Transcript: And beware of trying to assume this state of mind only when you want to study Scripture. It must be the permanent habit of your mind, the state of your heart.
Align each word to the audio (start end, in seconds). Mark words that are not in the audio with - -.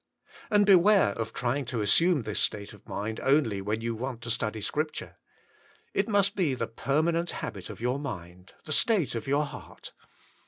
And 0.49 0.65
beware 0.65 1.09
of 1.11 1.31
trying 1.31 1.63
to 1.65 1.81
assume 1.81 2.23
this 2.23 2.39
state 2.39 2.73
of 2.73 2.89
mind 2.89 3.19
only 3.19 3.61
when 3.61 3.81
you 3.81 3.93
want 3.93 4.21
to 4.23 4.31
study 4.31 4.59
Scripture. 4.59 5.19
It 5.93 6.07
must 6.07 6.35
be 6.35 6.55
the 6.55 6.65
permanent 6.65 7.29
habit 7.29 7.69
of 7.69 7.79
your 7.79 7.99
mind, 7.99 8.55
the 8.63 8.73
state 8.73 9.13
of 9.13 9.27
your 9.27 9.45
heart. 9.45 9.93